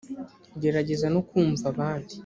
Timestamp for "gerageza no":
0.61-1.21